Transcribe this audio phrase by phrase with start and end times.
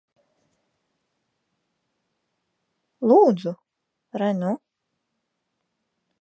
[3.11, 3.53] Lūdzu.
[4.23, 4.57] Re nu.